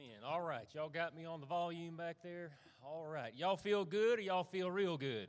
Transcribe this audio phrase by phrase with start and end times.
[0.00, 0.24] Amen.
[0.24, 2.52] All right, y'all got me on the volume back there.
[2.82, 5.28] All right, y'all feel good or y'all feel real good?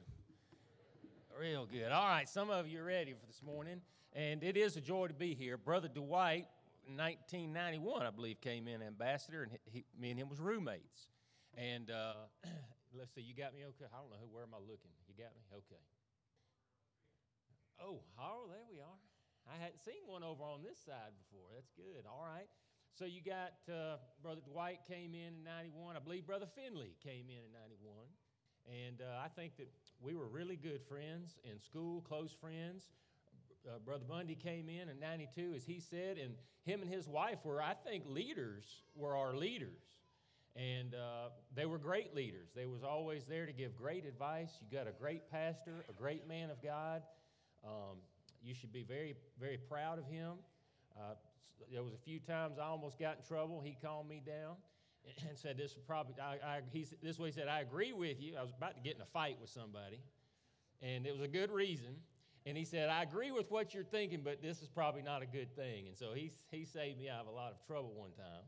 [1.37, 1.91] Real good.
[1.91, 3.81] All right, some of you are ready for this morning,
[4.13, 5.57] and it is a joy to be here.
[5.57, 6.47] Brother Dwight,
[6.87, 11.09] 1991, I believe, came in ambassador, and he, me and him was roommates.
[11.57, 12.31] And uh,
[12.97, 13.91] let's see, you got me okay?
[13.91, 14.33] I don't know who.
[14.33, 14.91] Where am I looking?
[15.05, 15.83] You got me okay.
[17.83, 18.99] Oh, oh, there we are.
[19.51, 21.49] I hadn't seen one over on this side before.
[21.55, 22.07] That's good.
[22.07, 22.47] All right.
[22.93, 25.95] So you got uh, Brother Dwight came in in 91.
[25.95, 28.05] I believe Brother Finley came in in 91.
[28.69, 29.69] And uh, I think that
[30.01, 32.83] we were really good friends in school, close friends.
[33.65, 37.39] Uh, Brother Bundy came in in 92, as he said, and him and his wife
[37.43, 38.65] were, I think, leaders,
[38.95, 39.83] were our leaders.
[40.55, 42.49] And uh, they were great leaders.
[42.55, 44.49] They was always there to give great advice.
[44.59, 47.03] You got a great pastor, a great man of God.
[47.63, 47.97] Um,
[48.43, 50.33] you should be very, very proud of him.
[50.97, 51.13] Uh,
[51.71, 53.61] there was a few times I almost got in trouble.
[53.61, 54.55] He calmed me down
[55.27, 58.35] and said, "This probably." I, I, he, this way he said, "I agree with you."
[58.37, 60.01] I was about to get in a fight with somebody,
[60.81, 61.95] and it was a good reason.
[62.45, 65.27] And he said, "I agree with what you're thinking, but this is probably not a
[65.27, 68.11] good thing." And so he he saved me out of a lot of trouble one
[68.11, 68.43] time.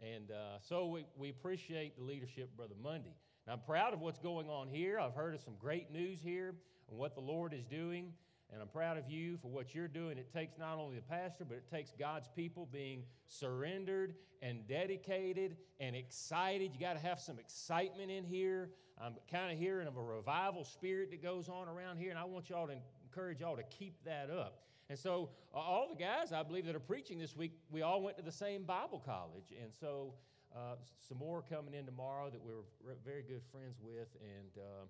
[0.00, 3.14] And uh, so we, we appreciate the leadership, Brother Monday.
[3.46, 4.98] And I'm proud of what's going on here.
[4.98, 6.54] I've heard of some great news here
[6.90, 8.12] and what the Lord is doing.
[8.52, 10.18] And I'm proud of you for what you're doing.
[10.18, 15.56] It takes not only the pastor, but it takes God's people being surrendered and dedicated
[15.80, 16.72] and excited.
[16.72, 18.70] You got to have some excitement in here.
[19.00, 22.24] I'm kind of hearing of a revival spirit that goes on around here, and I
[22.24, 24.62] want y'all to encourage y'all to keep that up.
[24.88, 28.00] And so, uh, all the guys I believe that are preaching this week, we all
[28.00, 29.52] went to the same Bible college.
[29.60, 30.14] And so,
[30.54, 32.52] uh, some more coming in tomorrow that we
[32.84, 34.84] we're very good friends with, and uh,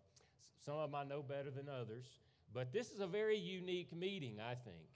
[0.65, 2.05] some of them I know better than others.
[2.53, 4.87] But this is a very unique meeting, I think.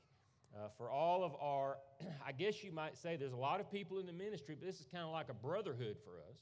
[0.55, 1.79] Uh, for all of our,
[2.27, 4.81] I guess you might say there's a lot of people in the ministry, but this
[4.81, 6.39] is kind of like a brotherhood for us.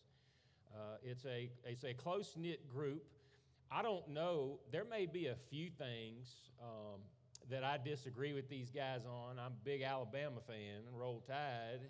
[0.74, 3.04] Uh, it's a, it's a close knit group.
[3.70, 6.32] I don't know, there may be a few things
[6.62, 7.00] um,
[7.50, 9.38] that I disagree with these guys on.
[9.38, 11.80] I'm a big Alabama fan and roll tide.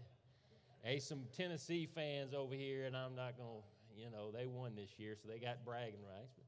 [0.82, 4.74] Hey, some Tennessee fans over here, and I'm not going to, you know, they won
[4.74, 6.32] this year, so they got bragging rights.
[6.36, 6.46] But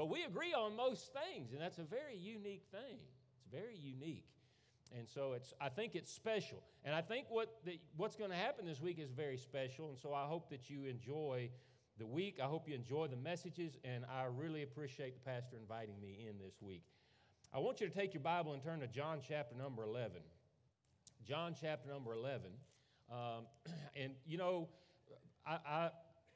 [0.00, 2.96] but we agree on most things, and that's a very unique thing.
[3.36, 4.24] It's very unique.
[4.96, 6.62] And so it's, I think it's special.
[6.86, 9.90] And I think what the, what's going to happen this week is very special.
[9.90, 11.50] And so I hope that you enjoy
[11.98, 12.38] the week.
[12.42, 13.76] I hope you enjoy the messages.
[13.84, 16.84] And I really appreciate the pastor inviting me in this week.
[17.52, 20.12] I want you to take your Bible and turn to John chapter number 11.
[21.28, 22.46] John chapter number 11.
[23.12, 23.18] Um,
[23.94, 24.66] and, you know,
[25.46, 25.90] I, I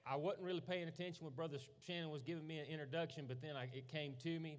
[0.06, 1.56] I wasn't really paying attention when Brother
[1.87, 4.59] Shannon was giving me an introduction, but then I, it came to me.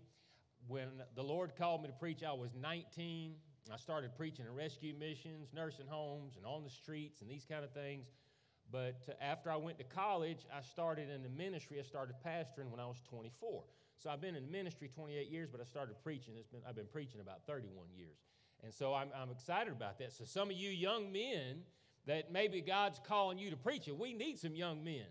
[0.68, 3.36] When the Lord called me to preach, I was 19.
[3.72, 7.64] I started preaching in rescue missions, nursing homes, and on the streets, and these kind
[7.64, 8.08] of things.
[8.72, 11.80] But uh, after I went to college, I started in the ministry.
[11.80, 13.64] I started pastoring when I was 24.
[13.98, 16.34] So I've been in the ministry 28 years, but I started preaching.
[16.52, 18.18] Been, I've been preaching about 31 years.
[18.64, 20.14] And so I'm, I'm excited about that.
[20.14, 21.62] So some of you young men
[22.08, 25.06] that maybe God's calling you to preach it, we need some young men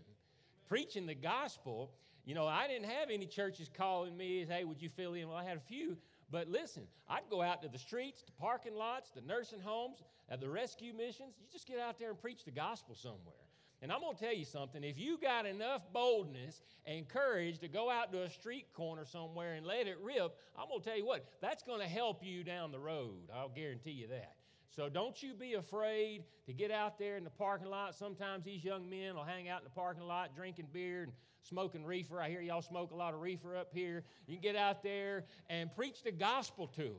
[0.67, 1.91] preaching the gospel,
[2.25, 5.27] you know, I didn't have any churches calling me, hey, would you fill in?
[5.27, 5.97] Well, I had a few.
[6.31, 10.41] But listen, I'd go out to the streets, the parking lots, the nursing homes, at
[10.41, 11.35] the rescue missions.
[11.39, 13.35] You just get out there and preach the gospel somewhere.
[13.81, 14.83] And I'm going to tell you something.
[14.83, 19.53] If you got enough boldness and courage to go out to a street corner somewhere
[19.53, 22.43] and let it rip, I'm going to tell you what, that's going to help you
[22.43, 23.29] down the road.
[23.33, 24.33] I'll guarantee you that.
[24.75, 27.95] So don't you be afraid to get out there in the parking lot.
[27.95, 31.85] Sometimes these young men will hang out in the parking lot drinking beer and smoking
[31.85, 32.21] reefer.
[32.21, 34.03] I hear y'all smoke a lot of reefer up here.
[34.27, 36.95] You can get out there and preach the gospel to them.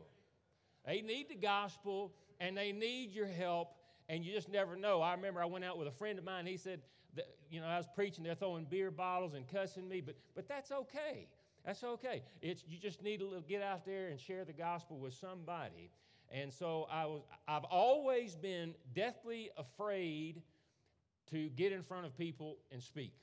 [0.86, 3.74] They need the gospel and they need your help,
[4.08, 5.00] and you just never know.
[5.00, 6.46] I remember I went out with a friend of mine.
[6.46, 6.80] He said,
[7.14, 10.48] that, you know, I was preaching, they're throwing beer bottles and cussing me, but, but
[10.48, 11.28] that's okay.
[11.64, 12.22] That's okay.
[12.42, 15.90] It's, you just need to get out there and share the gospel with somebody.
[16.30, 20.42] And so I was, I've always been deathly afraid
[21.30, 23.14] to get in front of people and speak.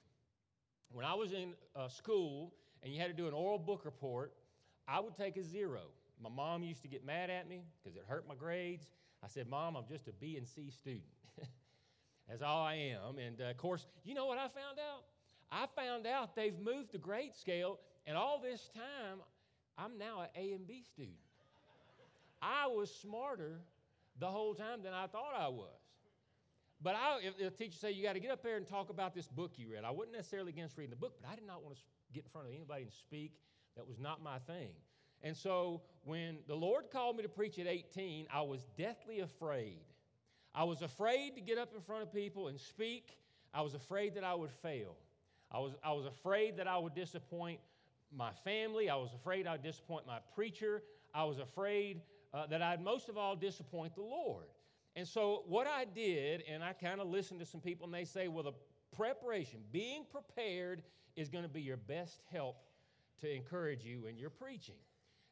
[0.91, 4.33] When I was in uh, school and you had to do an oral book report,
[4.87, 5.81] I would take a zero.
[6.21, 8.85] My mom used to get mad at me because it hurt my grades.
[9.23, 11.03] I said, Mom, I'm just a B and C student.
[12.29, 13.17] That's all I am.
[13.17, 15.03] And uh, of course, you know what I found out?
[15.51, 19.19] I found out they've moved the grade scale, and all this time,
[19.77, 21.15] I'm now an A and B student.
[22.43, 23.61] I was smarter
[24.19, 25.69] the whole time than I thought I was.
[26.81, 29.15] But I, if the teacher said, you got to get up there and talk about
[29.15, 31.63] this book you read, I wasn't necessarily against reading the book, but I did not
[31.63, 31.81] want to
[32.13, 33.31] get in front of anybody and speak.
[33.77, 34.71] That was not my thing.
[35.21, 39.79] And so when the Lord called me to preach at 18, I was deathly afraid.
[40.53, 43.17] I was afraid to get up in front of people and speak.
[43.53, 44.97] I was afraid that I would fail.
[45.49, 47.59] I was, I was afraid that I would disappoint
[48.11, 48.89] my family.
[48.89, 50.83] I was afraid I'd disappoint my preacher.
[51.13, 52.01] I was afraid
[52.33, 54.47] uh, that I'd most of all disappoint the Lord.
[54.95, 58.05] And so, what I did, and I kind of listened to some people, and they
[58.05, 58.53] say, well, the
[58.95, 60.83] preparation, being prepared,
[61.15, 62.57] is going to be your best help
[63.21, 64.75] to encourage you in your preaching.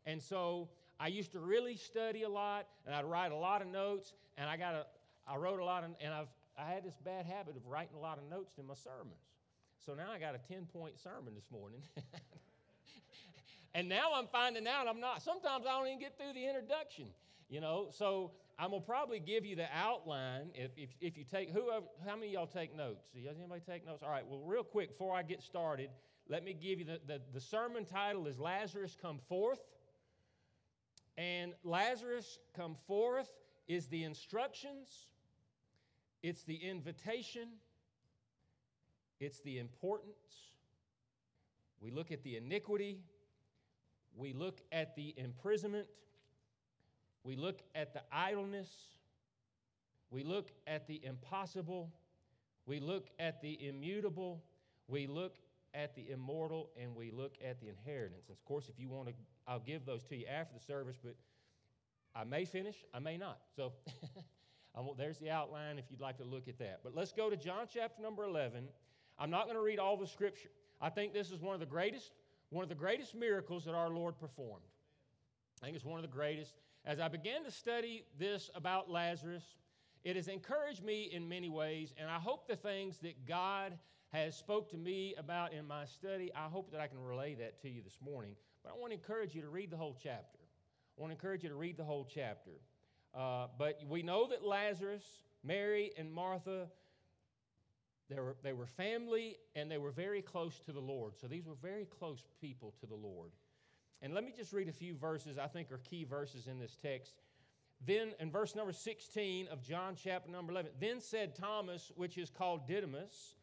[0.06, 0.69] And so,
[1.00, 4.50] I used to really study a lot, and I'd write a lot of notes, and
[4.50, 4.86] I got a,
[5.27, 6.27] I wrote a lot, of, and I've,
[6.57, 9.31] I had this bad habit of writing a lot of notes in my sermons.
[9.86, 11.81] So now I got a 10 point sermon this morning.
[13.74, 17.08] and now I'm finding out I'm not, sometimes I don't even get through the introduction,
[17.50, 17.88] you know.
[17.92, 22.16] So I'm to probably give you the outline if, if, if you take, whoever, how
[22.16, 23.06] many y'all take notes?
[23.16, 24.04] Does anybody take notes?
[24.04, 25.90] All right, well, real quick before I get started,
[26.28, 29.60] let me give you the, the, the sermon title is Lazarus Come Forth.
[31.18, 33.30] And Lazarus Come Forth
[33.68, 35.08] is the instructions,
[36.24, 37.50] it's the invitation,
[39.20, 40.16] it's the importance.
[41.80, 43.00] We look at the iniquity.
[44.16, 45.88] We look at the imprisonment.
[47.24, 48.69] We look at the idleness.
[50.10, 51.92] We look at the impossible.
[52.66, 54.44] We look at the immutable.
[54.88, 55.36] We look
[55.74, 56.69] at the immortal.
[56.80, 58.25] And we look at the inheritance.
[58.28, 59.13] And of course, if you want to,
[59.48, 61.16] I'll give those to you after the service, but
[62.16, 63.40] I may finish, I may not.
[63.56, 63.72] So
[64.98, 66.80] there's the outline if you'd like to look at that.
[66.84, 68.68] But let's go to John chapter number 11.
[69.18, 70.50] I'm not going to read all the scripture.
[70.81, 72.12] I think this is one of the greatest,
[72.51, 74.65] one of the greatest miracles that our Lord performed.
[75.62, 76.53] I think it's one of the greatest.
[76.86, 79.44] As I began to study this about Lazarus,
[80.03, 83.77] it has encouraged me in many ways, and I hope the things that God
[84.09, 87.62] has spoke to me about in my study, I hope that I can relay that
[87.62, 88.36] to you this morning.
[88.63, 90.39] But I want to encourage you to read the whole chapter.
[90.98, 92.51] I want to encourage you to read the whole chapter.
[93.18, 95.03] Uh, but we know that Lazarus,
[95.44, 96.68] Mary, and Martha
[98.12, 101.13] they were, they were family and they were very close to the Lord.
[101.19, 103.31] So these were very close people to the Lord.
[104.02, 106.78] And let me just read a few verses I think are key verses in this
[106.81, 107.13] text.
[107.86, 112.30] Then, in verse number 16 of John chapter number 11, then said Thomas, which is
[112.30, 113.36] called Didymus,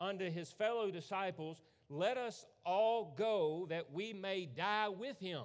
[0.00, 5.44] unto his fellow disciples, Let us all go that we may die with him.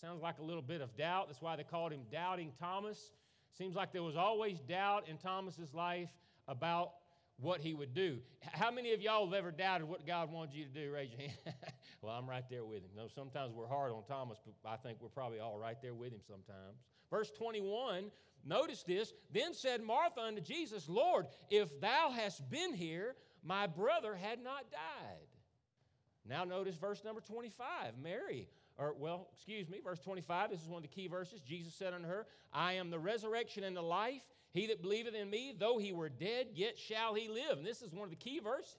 [0.00, 1.26] Sounds like a little bit of doubt.
[1.26, 3.12] That's why they called him Doubting Thomas.
[3.56, 6.10] Seems like there was always doubt in Thomas's life
[6.46, 6.92] about
[7.38, 8.18] what he would do.
[8.52, 10.90] How many of y'all have ever doubted what God wanted you to do?
[10.90, 11.38] Raise your hand.
[12.02, 12.90] well, I'm right there with him.
[12.96, 16.12] No, sometimes we're hard on Thomas, but I think we're probably all right there with
[16.12, 16.78] him sometimes.
[17.10, 18.10] Verse 21,
[18.44, 19.12] notice this.
[19.32, 24.70] Then said Martha unto Jesus, Lord, if thou hast been here, my brother had not
[24.70, 25.28] died.
[26.28, 27.98] Now notice verse number 25.
[28.02, 28.48] Mary,
[28.78, 31.40] or well, excuse me, verse 25, this is one of the key verses.
[31.40, 34.22] Jesus said unto her, I am the resurrection and the life.
[34.56, 37.58] He that believeth in me, though he were dead, yet shall he live.
[37.58, 38.78] And this is one of the key verses.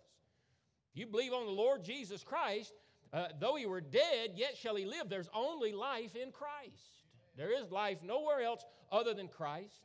[0.94, 2.74] If you believe on the Lord Jesus Christ,
[3.14, 5.08] uh, though he were dead, yet shall he live.
[5.08, 7.06] There's only life in Christ.
[7.36, 9.84] There is life nowhere else other than Christ.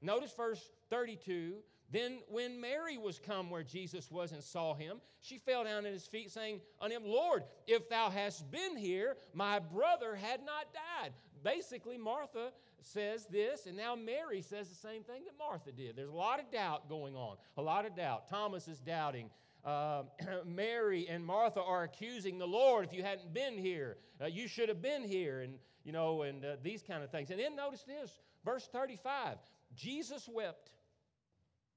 [0.00, 1.56] Notice verse 32.
[1.90, 5.92] Then, when Mary was come where Jesus was and saw him, she fell down at
[5.92, 10.72] his feet, saying unto him, Lord, if thou hast been here, my brother had not
[10.72, 11.12] died.
[11.44, 12.52] Basically, Martha
[12.84, 15.96] says this, and now Mary says the same thing that Martha did.
[15.96, 18.28] There's a lot of doubt going on, a lot of doubt.
[18.28, 19.30] Thomas is doubting.
[19.64, 20.02] Uh,
[20.46, 22.84] Mary and Martha are accusing the Lord.
[22.84, 26.44] If you hadn't been here, uh, you should have been here, and you know, and
[26.44, 27.30] uh, these kind of things.
[27.30, 29.38] And then notice this, verse 35.
[29.74, 30.70] Jesus wept.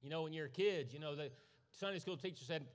[0.01, 1.31] You know, when you're a kid, you know the
[1.71, 2.65] Sunday school teacher said,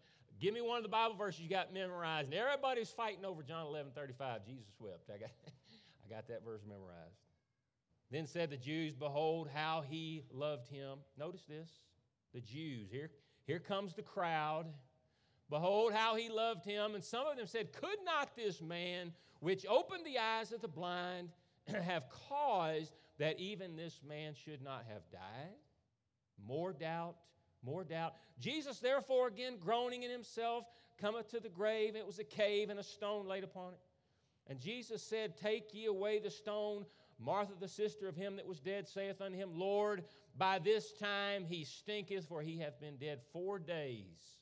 [0.40, 3.66] "Give me one of the Bible verses you got memorized." And everybody's fighting over John
[3.66, 4.44] 11, 35.
[4.44, 5.10] Jesus wept.
[5.10, 7.18] I got, I got that verse memorized.
[8.10, 10.98] Then said the Jews, Behold how he loved him.
[11.18, 11.70] Notice this
[12.34, 12.88] the Jews.
[12.90, 13.10] Here,
[13.46, 14.66] here comes the crowd.
[15.48, 16.94] Behold how he loved him.
[16.94, 20.68] And some of them said, Could not this man, which opened the eyes of the
[20.68, 21.30] blind,
[21.66, 25.56] have caused that even this man should not have died?
[26.46, 27.16] More doubt,
[27.62, 28.14] more doubt.
[28.38, 30.64] Jesus, therefore, again groaning in himself,
[31.00, 31.96] cometh to the grave.
[31.96, 33.80] It was a cave and a stone laid upon it.
[34.46, 36.86] And Jesus said, Take ye away the stone.
[37.20, 40.04] Martha, the sister of him that was dead, saith unto him, Lord,
[40.38, 44.38] by this time he stinketh, for he hath been dead four days.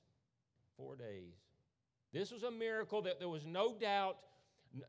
[0.76, 1.34] Four days.
[2.12, 4.18] This was a miracle that there was no doubt,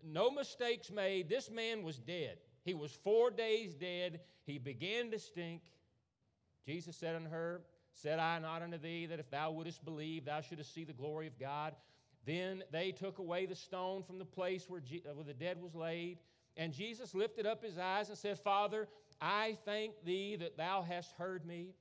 [0.04, 1.30] no mistakes made.
[1.30, 2.38] This man was dead.
[2.64, 4.20] He was four days dead.
[4.46, 5.64] He began to stink.
[6.66, 10.42] Jesus said unto her, Said I not unto thee that if thou wouldest believe, thou
[10.42, 11.74] shouldest see the glory of God?
[12.26, 15.74] Then they took away the stone from the place where, uh, where the dead was
[15.74, 16.20] laid.
[16.58, 18.88] And Jesus lifted up his eyes and said, Father,
[19.22, 21.74] I thank thee that thou hast heard me.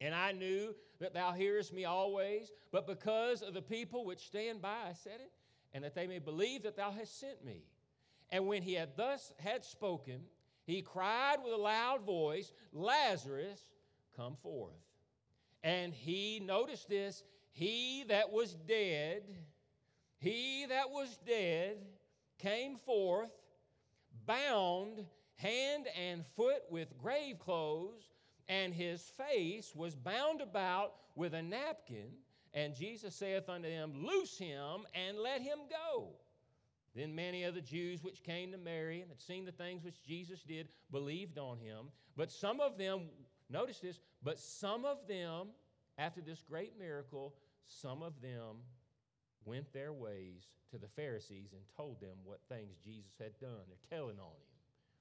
[0.00, 4.62] And I knew that thou hearest me always, but because of the people which stand
[4.62, 5.32] by, I said it,
[5.72, 7.64] and that they may believe that thou hast sent me.
[8.30, 10.20] And when he had thus had spoken,
[10.64, 13.64] he cried with a loud voice, Lazarus,
[14.16, 14.72] come forth.
[15.64, 19.22] And he, noticed this, he that was dead,
[20.18, 21.78] he that was dead
[22.38, 23.30] came forth,
[24.26, 25.04] bound
[25.36, 28.10] hand and foot with grave clothes,
[28.48, 32.10] and his face was bound about with a napkin.
[32.54, 36.08] And Jesus saith unto them, Loose him and let him go.
[36.94, 40.02] Then many of the Jews which came to Mary and had seen the things which
[40.04, 41.90] Jesus did believed on him.
[42.16, 43.02] But some of them,
[43.50, 45.48] notice this, but some of them,
[45.98, 47.34] after this great miracle,
[47.66, 48.56] some of them
[49.44, 53.64] went their ways to the Pharisees and told them what things Jesus had done.
[53.68, 54.48] They're telling on him.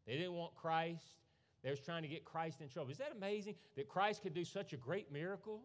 [0.05, 1.15] They didn't want Christ.
[1.63, 2.91] They was trying to get Christ in trouble.
[2.91, 5.61] Is that amazing that Christ could do such a great miracle?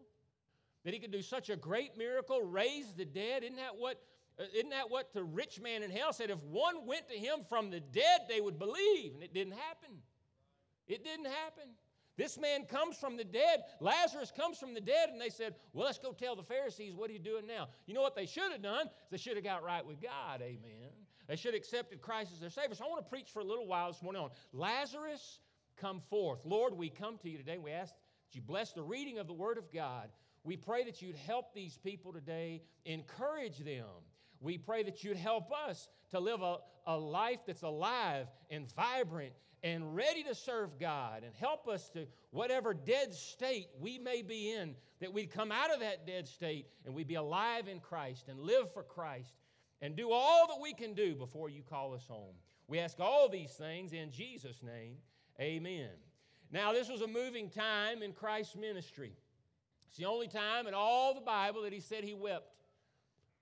[0.83, 3.43] That he could do such a great miracle, raise the dead?
[3.43, 4.01] Isn't that what
[4.39, 6.29] uh, isn't that what the rich man in hell said?
[6.29, 9.13] If one went to him from the dead, they would believe.
[9.13, 9.97] And it didn't happen.
[10.87, 11.69] It didn't happen.
[12.17, 13.63] This man comes from the dead.
[13.79, 17.09] Lazarus comes from the dead, and they said, Well, let's go tell the Pharisees, what
[17.09, 17.69] are you doing now?
[17.85, 18.87] You know what they should have done?
[19.09, 20.41] They should have got right with God.
[20.41, 20.91] Amen.
[21.27, 22.75] They should have accepted Christ as their Savior.
[22.75, 25.39] So I want to preach for a little while this morning on Lazarus,
[25.77, 26.45] come forth.
[26.45, 27.57] Lord, we come to you today.
[27.57, 30.09] We ask that you bless the reading of the Word of God.
[30.43, 33.85] We pray that you'd help these people today, encourage them.
[34.41, 39.33] We pray that you'd help us to live a, a life that's alive and vibrant
[39.63, 44.51] and ready to serve God and help us to whatever dead state we may be
[44.51, 48.27] in, that we'd come out of that dead state and we'd be alive in Christ
[48.27, 49.33] and live for Christ
[49.81, 52.35] and do all that we can do before you call us home.
[52.67, 54.95] We ask all these things in Jesus' name.
[55.39, 55.89] Amen.
[56.51, 59.13] Now, this was a moving time in Christ's ministry.
[59.89, 62.53] It's the only time in all the Bible that he said he wept.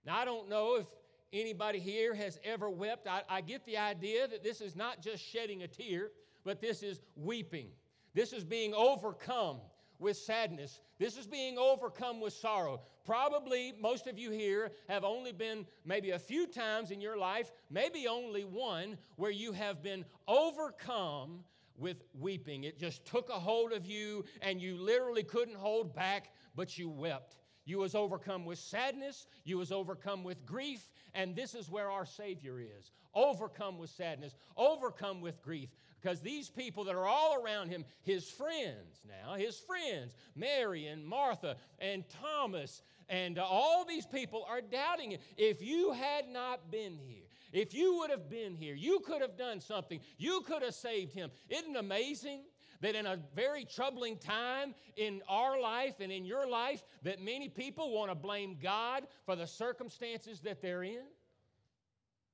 [0.05, 0.87] Now, I don't know if
[1.33, 3.07] anybody here has ever wept.
[3.07, 6.11] I, I, get the idea that this is not just shedding a tear,
[6.43, 7.67] but this is weeping.
[8.13, 9.57] This is being overcome
[9.99, 10.79] with sadness.
[10.99, 12.81] This is being overcome with sorrow.
[13.05, 17.51] Probably most of you here have only been maybe a few times in your life,
[17.69, 21.43] maybe only one, where you have been overcome
[21.77, 22.63] with weeping.
[22.63, 26.89] It just took a hold of you and you literally couldn't hold back, but you
[26.89, 27.37] wept.
[27.65, 32.05] You was overcome with sadness, you was overcome with grief, and this is where our
[32.05, 32.91] Savior is.
[33.13, 35.69] Overcome with sadness, overcome with grief.
[36.01, 41.05] Because these people that are all around him, his friends now, his friends, Mary and
[41.05, 45.21] Martha and Thomas, and all these people are doubting it.
[45.37, 49.37] If you had not been here, if you would have been here, you could have
[49.37, 49.99] done something.
[50.17, 51.29] You could have saved him.
[51.49, 52.41] Isn't it amazing?
[52.81, 57.49] That in a very troubling time in our life and in your life that many
[57.49, 61.05] people want to blame God for the circumstances that they're in?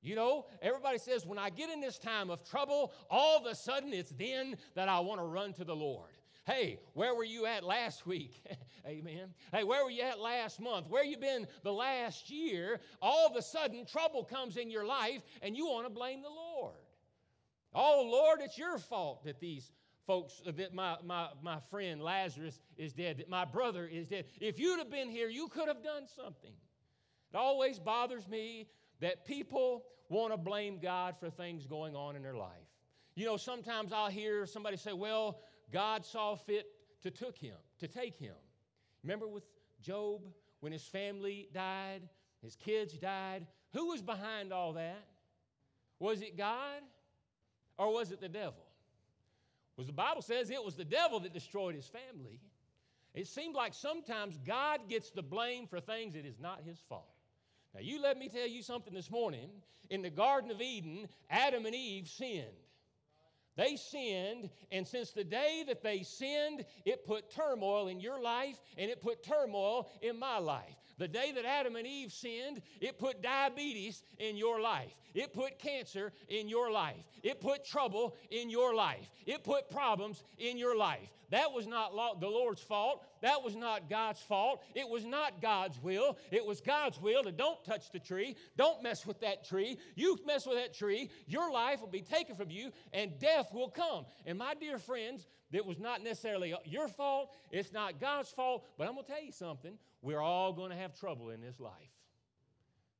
[0.00, 3.54] You know, everybody says, when I get in this time of trouble, all of a
[3.54, 6.10] sudden it's then that I want to run to the Lord.
[6.46, 8.42] Hey, where were you at last week?
[8.86, 9.34] Amen.
[9.52, 10.86] Hey, where were you at last month?
[10.88, 12.80] Where you been the last year?
[13.02, 16.30] All of a sudden, trouble comes in your life and you want to blame the
[16.30, 16.76] Lord.
[17.74, 19.70] Oh, Lord, it's your fault that these
[20.08, 24.24] folks, uh, that my, my, my friend Lazarus is dead, that my brother is dead.
[24.40, 26.54] If you'd have been here, you could have done something.
[27.32, 28.68] It always bothers me
[29.00, 32.50] that people want to blame God for things going on in their life.
[33.16, 36.66] You know, sometimes I'll hear somebody say, well, God saw fit
[37.02, 38.34] to took him, to take him.
[39.02, 39.44] Remember with
[39.82, 40.22] Job
[40.60, 42.00] when his family died,
[42.42, 43.46] his kids died?
[43.74, 45.06] Who was behind all that?
[46.00, 46.80] Was it God
[47.76, 48.67] or was it the devil?
[49.78, 52.40] Was the Bible says it was the devil that destroyed his family.
[53.14, 57.14] It seemed like sometimes God gets the blame for things that is not his fault.
[57.74, 59.48] Now, you let me tell you something this morning.
[59.88, 62.44] In the Garden of Eden, Adam and Eve sinned.
[63.58, 68.56] They sinned, and since the day that they sinned, it put turmoil in your life
[68.78, 70.76] and it put turmoil in my life.
[70.96, 74.94] The day that Adam and Eve sinned, it put diabetes in your life.
[75.12, 77.04] It put cancer in your life.
[77.24, 79.10] It put trouble in your life.
[79.26, 81.08] It put problems in your life.
[81.30, 83.04] That was not the Lord's fault.
[83.20, 84.62] That was not God's fault.
[84.74, 86.16] It was not God's will.
[86.30, 88.36] It was God's will to don't touch the tree.
[88.56, 89.78] Don't mess with that tree.
[89.94, 93.68] You mess with that tree, your life will be taken from you and death will
[93.68, 94.06] come.
[94.24, 97.34] And my dear friends, that was not necessarily your fault.
[97.50, 98.66] It's not God's fault.
[98.78, 99.78] But I'm going to tell you something.
[100.00, 101.72] We're all going to have trouble in this life.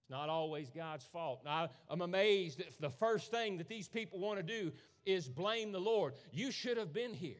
[0.00, 1.42] It's not always God's fault.
[1.44, 4.72] Now, I'm amazed that the first thing that these people want to do
[5.06, 6.14] is blame the Lord.
[6.32, 7.36] You should have been here.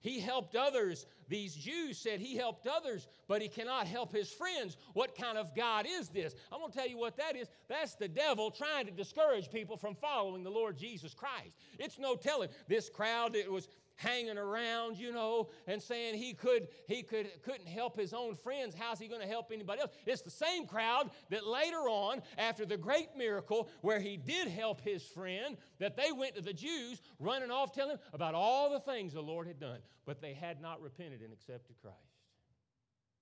[0.00, 1.06] He helped others.
[1.28, 4.76] These Jews said he helped others, but he cannot help his friends.
[4.94, 6.34] What kind of God is this?
[6.52, 7.48] I'm going to tell you what that is.
[7.68, 11.56] That's the devil trying to discourage people from following the Lord Jesus Christ.
[11.78, 12.48] It's no telling.
[12.68, 17.66] This crowd it was hanging around, you know, and saying he could he could couldn't
[17.66, 18.74] help his own friends.
[18.78, 19.90] How's he going to help anybody else?
[20.06, 24.80] It's the same crowd that later on, after the great miracle where he did help
[24.80, 29.12] his friend, that they went to the Jews running off telling about all the things
[29.12, 31.96] the Lord had done, but they had not repented and accepted Christ.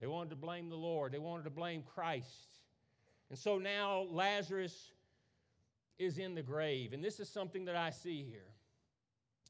[0.00, 1.12] They wanted to blame the Lord.
[1.12, 2.60] They wanted to blame Christ.
[3.30, 4.92] And so now Lazarus
[5.98, 6.92] is in the grave.
[6.92, 8.52] And this is something that I see here.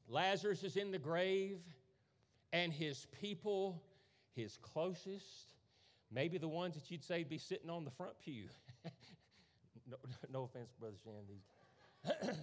[0.07, 1.59] Lazarus is in the grave,
[2.53, 3.81] and his people,
[4.35, 5.53] his closest,
[6.11, 8.45] maybe the ones that you'd say be sitting on the front pew.
[9.89, 9.97] no,
[10.31, 11.41] no offense, Brother Shandy.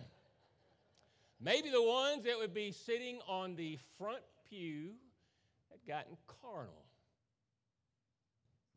[1.41, 4.91] maybe the ones that would be sitting on the front pew
[5.71, 6.85] had gotten carnal.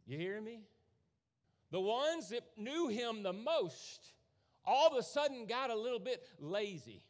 [0.05, 0.61] You hear me?
[1.71, 4.13] The ones that knew him the most
[4.67, 7.01] all of a sudden got a little bit lazy.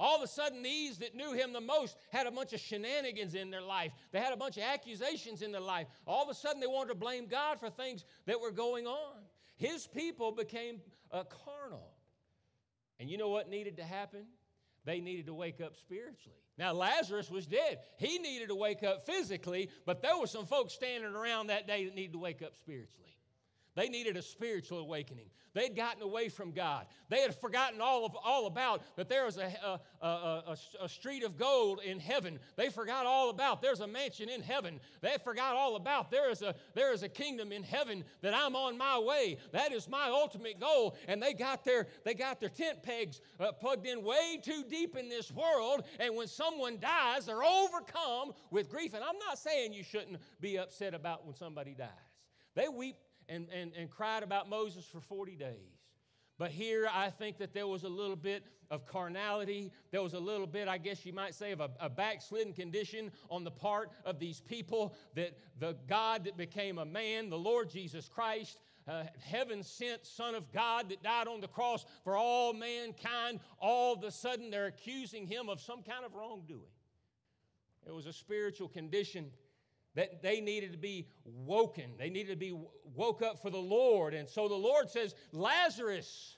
[0.00, 3.34] All of a sudden, these that knew him the most had a bunch of shenanigans
[3.34, 3.92] in their life.
[4.12, 5.88] They had a bunch of accusations in their life.
[6.06, 9.16] All of a sudden, they wanted to blame God for things that were going on.
[9.56, 10.80] His people became
[11.12, 11.92] uh, carnal.
[12.98, 14.24] And you know what needed to happen?
[14.86, 16.38] They needed to wake up spiritually.
[16.56, 17.80] Now, Lazarus was dead.
[17.98, 21.84] He needed to wake up physically, but there were some folks standing around that day
[21.84, 23.16] that needed to wake up spiritually.
[23.74, 25.26] They needed a spiritual awakening.
[25.52, 26.86] They'd gotten away from God.
[27.08, 31.24] They had forgotten all, of, all about that there was a, a, a, a, street
[31.24, 32.38] of gold in heaven.
[32.56, 34.78] They forgot all about there's a mansion in heaven.
[35.00, 38.54] They forgot all about there is a, there is a kingdom in heaven that I'm
[38.54, 39.38] on my way.
[39.52, 40.96] That is my ultimate goal.
[41.08, 44.96] And they got their, they got their tent pegs uh, plugged in way too deep
[44.96, 45.82] in this world.
[45.98, 48.94] And when someone dies, they're overcome with grief.
[48.94, 51.88] And I'm not saying you shouldn't be upset about when somebody dies.
[52.54, 52.96] They weep
[53.30, 55.80] and, and, and cried about Moses for 40 days.
[56.38, 59.70] But here I think that there was a little bit of carnality.
[59.90, 63.10] There was a little bit, I guess you might say, of a, a, backslidden condition
[63.28, 67.68] on the part of these people that the God that became a man, the Lord
[67.68, 72.52] Jesus Christ, uh, heaven sent Son of God that died on the cross for all
[72.52, 76.62] mankind, all of a sudden they're accusing him of some kind of wrongdoing.
[77.86, 79.30] It was a spiritual condition
[79.94, 81.92] that they needed to be woken.
[81.98, 82.56] They needed to be
[82.94, 84.14] woke up for the Lord.
[84.14, 86.36] And so the Lord says, Lazarus,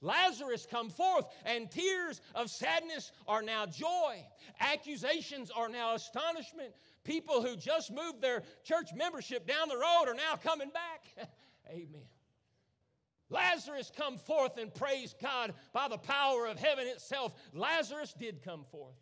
[0.00, 1.26] Lazarus, come forth.
[1.44, 4.24] And tears of sadness are now joy.
[4.60, 6.74] Accusations are now astonishment.
[7.04, 11.28] People who just moved their church membership down the road are now coming back.
[11.68, 12.02] Amen.
[13.30, 17.32] Lazarus come forth and praise God by the power of heaven itself.
[17.54, 18.94] Lazarus did come forth.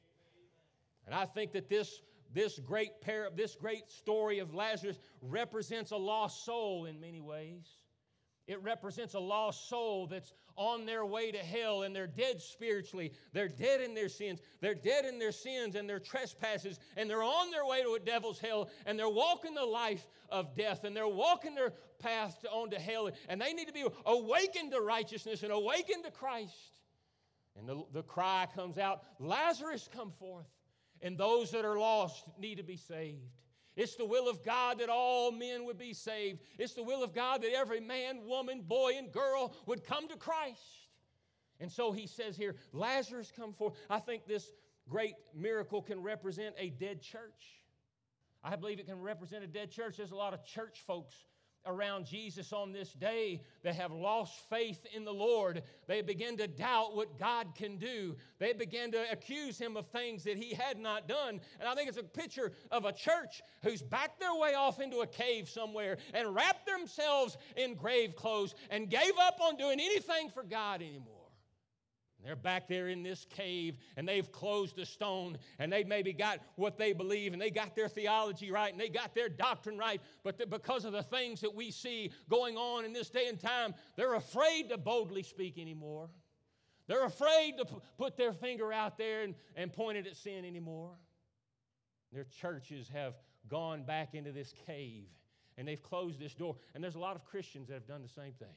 [1.05, 2.01] And I think that this
[2.33, 7.67] this great pair, this great story of Lazarus represents a lost soul in many ways.
[8.47, 13.13] It represents a lost soul that's on their way to hell and they're dead spiritually.
[13.33, 14.41] They're dead in their sins.
[14.61, 18.01] They're dead in their sins and their trespasses, and they're on their way to a
[18.01, 22.51] devil's hell and they're walking the life of death and they're walking their path to,
[22.51, 23.09] on to hell.
[23.29, 26.81] And they need to be awakened to righteousness and awakened to Christ.
[27.57, 30.47] And the, the cry comes out Lazarus, come forth
[31.03, 33.23] and those that are lost need to be saved.
[33.77, 36.41] It's the will of God that all men would be saved.
[36.59, 40.17] It's the will of God that every man, woman, boy, and girl would come to
[40.17, 40.61] Christ.
[41.61, 43.75] And so he says here, Lazarus come forth.
[43.89, 44.51] I think this
[44.89, 47.63] great miracle can represent a dead church.
[48.43, 49.99] I believe it can represent a dead church.
[49.99, 51.15] There's a lot of church folks
[51.67, 55.63] around Jesus on this day that have lost faith in the Lord.
[55.87, 58.17] They begin to doubt what God can do.
[58.39, 61.41] They begin to accuse him of things that he had not done.
[61.59, 65.01] And I think it's a picture of a church who's backed their way off into
[65.01, 70.31] a cave somewhere and wrapped themselves in grave clothes and gave up on doing anything
[70.31, 71.20] for God anymore.
[72.25, 76.41] They're back there in this cave and they've closed the stone and they maybe got
[76.57, 80.01] what they believe and they got their theology right and they got their doctrine right.
[80.23, 83.41] But the, because of the things that we see going on in this day and
[83.41, 86.11] time, they're afraid to boldly speak anymore.
[86.87, 90.45] They're afraid to p- put their finger out there and, and point it at sin
[90.45, 90.93] anymore.
[92.13, 93.15] Their churches have
[93.49, 95.07] gone back into this cave
[95.57, 96.57] and they've closed this door.
[96.75, 98.49] And there's a lot of Christians that have done the same thing.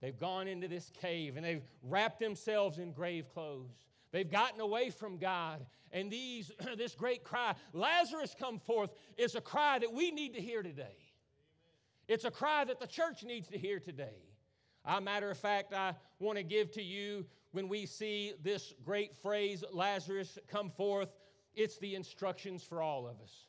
[0.00, 3.86] They've gone into this cave and they've wrapped themselves in grave clothes.
[4.12, 5.66] They've gotten away from God.
[5.92, 10.40] And these, this great cry, Lazarus come forth, is a cry that we need to
[10.40, 10.96] hear today.
[12.06, 14.22] It's a cry that the church needs to hear today.
[14.84, 19.14] A matter of fact, I want to give to you when we see this great
[19.16, 21.12] phrase, Lazarus come forth,
[21.54, 23.46] it's the instructions for all of us.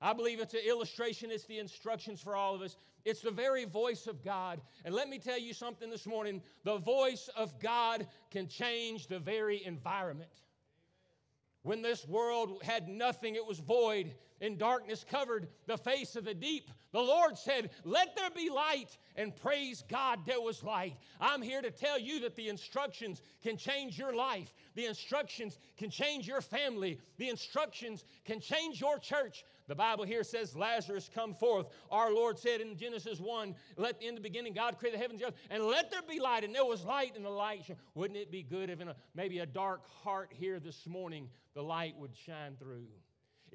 [0.00, 2.76] I believe it's an illustration, it's the instructions for all of us.
[3.06, 4.60] It's the very voice of God.
[4.84, 9.20] And let me tell you something this morning the voice of God can change the
[9.20, 10.42] very environment.
[11.62, 16.34] When this world had nothing, it was void, and darkness covered the face of the
[16.34, 16.70] deep.
[16.92, 20.96] The Lord said, Let there be light, and praise God, there was light.
[21.20, 25.90] I'm here to tell you that the instructions can change your life, the instructions can
[25.90, 29.44] change your family, the instructions can change your church.
[29.68, 31.66] The Bible here says, Lazarus, come forth.
[31.90, 35.32] Our Lord said in Genesis 1, Let in the beginning God create the heavens and
[35.32, 36.44] the earth, and let there be light.
[36.44, 37.68] And there was light, and the light.
[37.94, 41.62] Wouldn't it be good if in a, maybe a dark heart here this morning, the
[41.62, 42.86] light would shine through?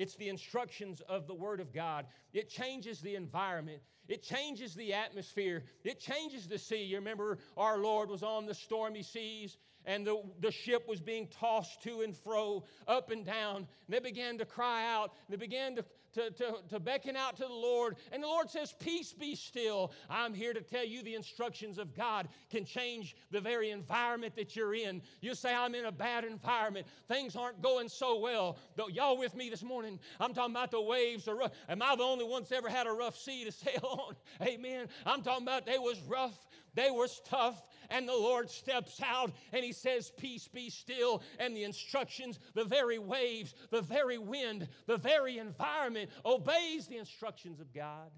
[0.02, 2.08] It's the instructions of the Word of God.
[2.34, 3.84] It changes the environment.
[4.08, 5.64] It changes the atmosphere.
[5.84, 6.84] It changes the sea.
[6.86, 11.28] You remember our Lord was on the stormy seas and the, the ship was being
[11.28, 13.58] tossed to and fro, up and down.
[13.58, 15.14] And they began to cry out.
[15.30, 17.96] They began to, to, to, to beckon out to the Lord.
[18.12, 19.92] And the Lord says, Peace be still.
[20.10, 24.56] I'm here to tell you the instructions of God can change the very environment that
[24.56, 25.02] you're in.
[25.22, 26.88] You say, I'm in a bad environment.
[27.08, 28.58] Things aren't going so well.
[28.76, 30.00] Though, y'all with me this morning?
[30.20, 31.28] I'm talking about the waves.
[31.28, 31.52] Are rough.
[31.70, 34.48] Am I the only one that's ever had a rough sea to sail on?
[34.48, 34.88] Amen.
[35.06, 36.38] I'm talking about they was rough.
[36.74, 41.22] They was tough and the Lord steps out and he says, Peace be still.
[41.40, 47.60] And the instructions, the very waves, the very wind, the very environment obeys the instructions
[47.60, 48.12] of God.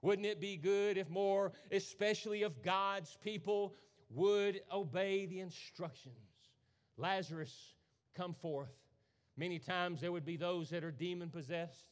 [0.00, 3.76] Wouldn't it be good if more, especially of God's people,
[4.10, 6.16] would obey the instructions?
[6.96, 7.74] Lazarus,
[8.16, 8.72] come forth.
[9.36, 11.86] Many times there would be those that are demon possessed.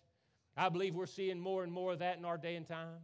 [0.56, 2.98] I believe we're seeing more and more of that in our day and time.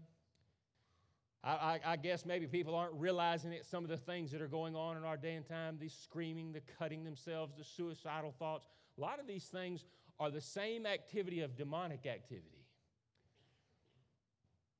[1.46, 4.74] I, I, guess maybe people aren't realizing it, some of the things that are going
[4.74, 8.66] on in our day and time the screaming, the cutting themselves, the suicidal thoughts.
[8.98, 9.84] A lot of these things
[10.18, 12.66] are the same activity of demonic activity.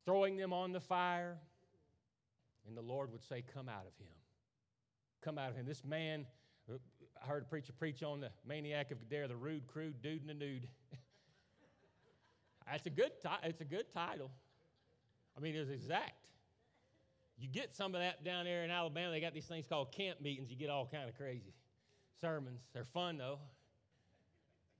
[0.05, 1.39] Throwing them on the fire,
[2.67, 4.13] and the Lord would say, Come out of him.
[5.23, 5.67] Come out of him.
[5.67, 6.27] This man,
[6.69, 10.27] I heard a preacher preach on the maniac of Gadara, the rude, crude dude in
[10.27, 10.67] the nude.
[12.67, 13.13] That's a good,
[13.45, 14.33] it's a good title.
[15.37, 16.27] I mean, it's exact.
[17.39, 19.11] You get some of that down there in Alabama.
[19.11, 20.51] They got these things called camp meetings.
[20.51, 21.55] You get all kind of crazy
[22.21, 22.61] sermons.
[22.73, 23.39] They're fun though.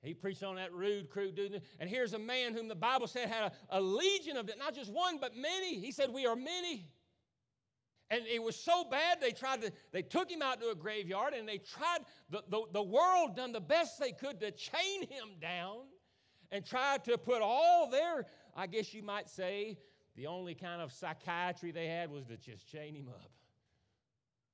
[0.03, 1.61] He preached on that rude, crude dude.
[1.81, 4.75] And here's a man whom the Bible said had a, a legion of, it, not
[4.75, 5.79] just one, but many.
[5.79, 6.87] He said, We are many.
[8.09, 11.35] And it was so bad, they tried to, they took him out to a graveyard
[11.35, 11.99] and they tried,
[12.31, 15.79] the, the, the world done the best they could to chain him down
[16.53, 19.79] and tried to put all their, I guess you might say,
[20.17, 23.31] the only kind of psychiatry they had was to just chain him up.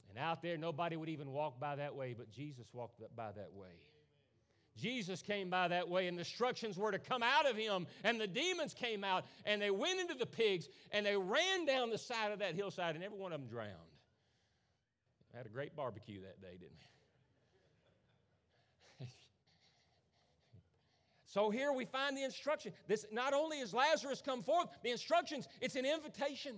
[0.09, 3.53] And out there, nobody would even walk by that way, but Jesus walked by that
[3.55, 3.71] way.
[4.77, 8.21] Jesus came by that way, and the instructions were to come out of him, and
[8.21, 11.99] the demons came out, and they went into the pigs, and they ran down the
[11.99, 13.71] side of that hillside, and every one of them drowned.
[15.35, 16.92] I had a great barbecue that day, didn't we?
[21.33, 22.75] So here we find the instruction.
[22.89, 26.57] This not only is Lazarus come forth, the instructions, it's an invitation.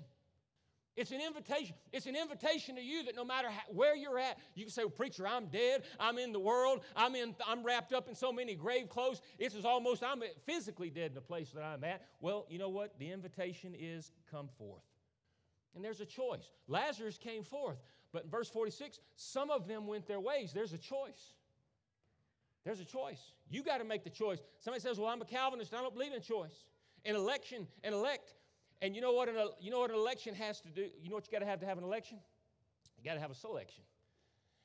[0.97, 1.77] It's an invitation.
[1.93, 4.83] It's an invitation to you that no matter how, where you're at, you can say,
[4.83, 5.85] well, "Preacher, I'm dead.
[6.01, 6.83] I'm in the world.
[6.97, 7.37] I'm in.
[7.47, 9.21] I'm wrapped up in so many grave clothes.
[9.39, 12.69] It's as almost I'm physically dead in the place that I'm at." Well, you know
[12.69, 12.99] what?
[12.99, 14.83] The invitation is, "Come forth."
[15.77, 16.51] And there's a choice.
[16.67, 17.79] Lazarus came forth,
[18.11, 20.53] but in verse 46, some of them went their ways.
[20.53, 21.35] There's a choice.
[22.65, 23.21] There's a choice.
[23.51, 24.39] You got to make the choice.
[24.61, 25.75] Somebody says, "Well, I'm a Calvinist.
[25.75, 26.65] I don't believe in choice."
[27.05, 28.33] An election, an elect,
[28.81, 29.29] and you know what?
[29.29, 30.89] An, you know what an election has to do.
[31.03, 32.19] You know what you got to have to have an election.
[32.97, 33.85] You got to have a selection.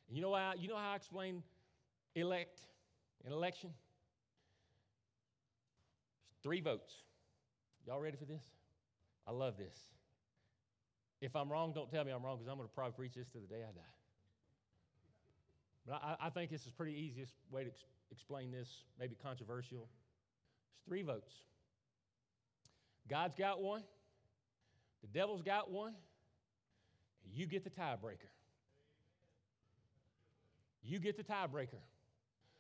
[0.08, 1.44] And you know how you know how I explain
[2.16, 2.62] elect
[3.26, 3.72] an election.
[6.42, 6.94] three votes.
[7.86, 8.44] Y'all ready for this?
[9.28, 9.78] I love this.
[11.22, 13.28] If I'm wrong, don't tell me I'm wrong because I'm going to probably preach this
[13.30, 13.99] to the day I die.
[15.88, 19.88] But I, I think this is pretty easiest way to ex- explain this, maybe controversial.
[20.74, 21.34] It's three votes.
[23.10, 23.84] God's got one,
[25.02, 25.94] the devil's got one,
[27.32, 28.30] you get the tiebreaker.
[30.84, 31.80] You get the tiebreaker.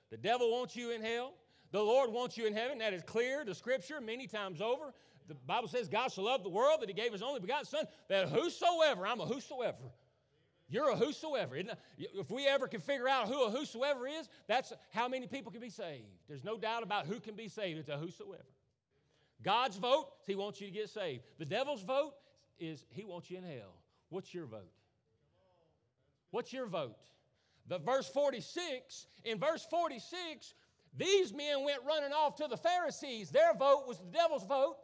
[0.09, 1.33] The devil wants you in hell.
[1.71, 2.79] The Lord wants you in heaven.
[2.79, 4.93] That is clear, the scripture, many times over.
[5.27, 7.85] The Bible says God so loved the world that he gave his only begotten Son,
[8.07, 9.77] that whosoever, I'm a whosoever,
[10.69, 11.55] you're a whosoever.
[11.97, 15.61] If we ever can figure out who a whosoever is, that's how many people can
[15.61, 16.05] be saved.
[16.27, 17.79] There's no doubt about who can be saved.
[17.79, 18.43] It's a whosoever.
[19.43, 21.23] God's vote, He wants you to get saved.
[21.37, 22.13] The devil's vote
[22.59, 23.73] is He wants you in hell.
[24.09, 24.71] What's your vote?
[26.31, 26.97] What's your vote?
[27.67, 30.53] The verse 46, in verse 46,
[30.97, 33.29] These men went running off to the Pharisees.
[33.29, 34.77] Their vote was the devil's vote.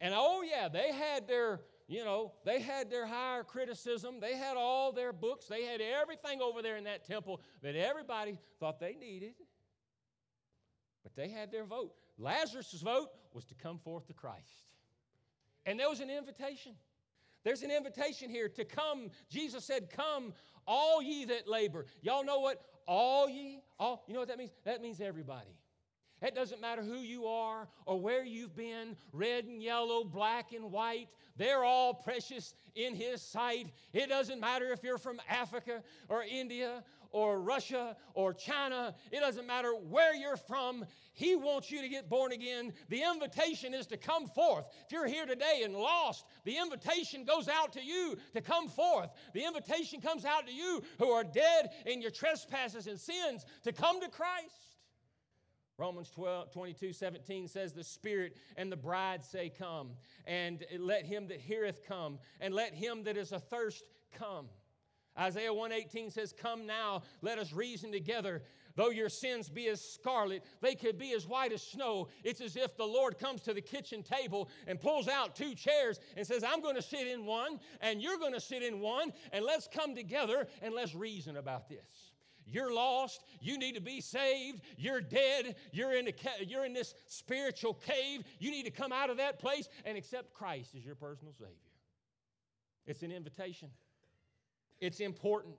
[0.00, 4.18] And oh, yeah, they had their, you know, they had their higher criticism.
[4.20, 5.46] They had all their books.
[5.46, 9.34] They had everything over there in that temple that everybody thought they needed.
[11.04, 11.92] But they had their vote.
[12.18, 14.66] Lazarus' vote was to come forth to Christ.
[15.64, 16.72] And there was an invitation.
[17.44, 19.10] There's an invitation here to come.
[19.30, 20.32] Jesus said, Come,
[20.66, 21.86] all ye that labor.
[22.02, 22.60] Y'all know what?
[22.88, 24.50] All ye, all, you know what that means?
[24.64, 25.56] That means everybody.
[26.22, 30.72] It doesn't matter who you are or where you've been, red and yellow, black and
[30.72, 33.68] white, they're all precious in His sight.
[33.92, 39.46] It doesn't matter if you're from Africa or India or Russia or China, it doesn't
[39.46, 40.84] matter where you're from.
[41.14, 42.72] He wants you to get born again.
[42.90, 44.66] The invitation is to come forth.
[44.84, 49.10] If you're here today and lost, the invitation goes out to you to come forth.
[49.32, 53.72] The invitation comes out to you who are dead in your trespasses and sins to
[53.72, 54.75] come to Christ.
[55.78, 59.90] Romans 12, 22, 17 says, The Spirit and the bride say, Come,
[60.26, 63.84] and let him that heareth come, and let him that is athirst
[64.18, 64.46] come.
[65.18, 68.42] Isaiah 118 says, Come now, let us reason together.
[68.74, 72.08] Though your sins be as scarlet, they could be as white as snow.
[72.22, 75.98] It's as if the Lord comes to the kitchen table and pulls out two chairs
[76.16, 79.12] and says, I'm going to sit in one, and you're going to sit in one,
[79.32, 82.05] and let's come together and let's reason about this.
[82.46, 83.24] You're lost.
[83.40, 84.62] You need to be saved.
[84.76, 85.56] You're dead.
[85.72, 86.12] You're in, a,
[86.46, 88.22] you're in this spiritual cave.
[88.38, 91.52] You need to come out of that place and accept Christ as your personal Savior.
[92.86, 93.68] It's an invitation.
[94.80, 95.56] It's important.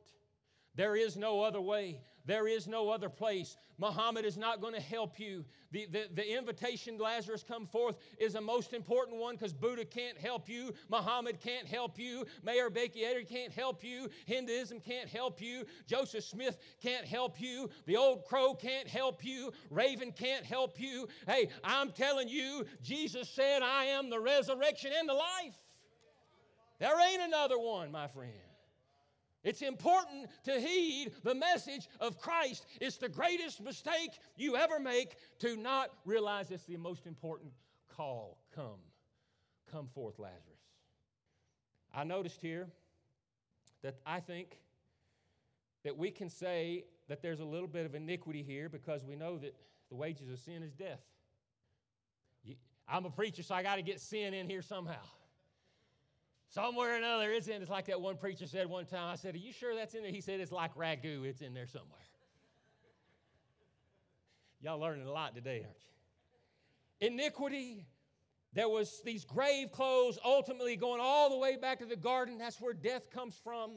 [0.75, 1.99] There is no other way.
[2.27, 3.55] There is no other place.
[3.77, 5.45] Muhammad is not going to help you.
[5.71, 10.17] The, the, the invitation, Lazarus, come forth, is a most important one because Buddha can't
[10.17, 10.73] help you.
[10.89, 12.25] Muhammad can't help you.
[12.43, 14.09] Mary Baker can't help you.
[14.25, 15.63] Hinduism can't help you.
[15.87, 17.69] Joseph Smith can't help you.
[17.85, 19.53] The old crow can't help you.
[19.69, 21.07] Raven can't help you.
[21.27, 25.55] Hey, I'm telling you, Jesus said, I am the resurrection and the life.
[26.79, 28.33] There ain't another one, my friend.
[29.43, 32.65] It's important to heed the message of Christ.
[32.81, 37.51] It's the greatest mistake you ever make to not realize it's the most important
[37.95, 38.37] call.
[38.53, 38.79] Come,
[39.71, 40.41] come forth, Lazarus.
[41.93, 42.67] I noticed here
[43.83, 44.59] that I think
[45.83, 49.37] that we can say that there's a little bit of iniquity here because we know
[49.37, 49.55] that
[49.89, 50.99] the wages of sin is death.
[52.89, 55.03] I'm a preacher, so I got to get sin in here somehow.
[56.49, 57.61] Somewhere or another, it's in.
[57.61, 59.11] It's like that one preacher said one time.
[59.11, 60.11] I said, Are you sure that's in there?
[60.11, 61.99] He said, It's like ragu, it's in there somewhere.
[64.61, 65.77] Y'all learning a lot today, aren't
[67.01, 67.07] you?
[67.07, 67.85] Iniquity.
[68.53, 72.37] There was these grave clothes ultimately going all the way back to the garden.
[72.37, 73.71] That's where death comes from.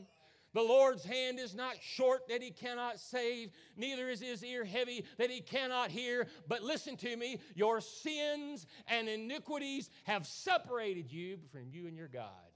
[0.52, 5.04] The Lord's hand is not short that he cannot save, neither is his ear heavy
[5.18, 6.26] that he cannot hear.
[6.48, 12.08] But listen to me your sins and iniquities have separated you from you and your
[12.08, 12.49] God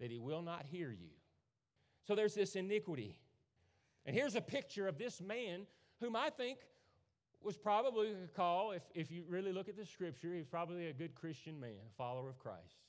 [0.00, 1.10] that he will not hear you.
[2.06, 3.16] So there's this iniquity.
[4.06, 5.66] And here's a picture of this man
[6.00, 6.58] whom I think
[7.42, 10.92] was probably a call, if, if you really look at the scripture, he's probably a
[10.92, 12.80] good Christian man, a follower of Christ.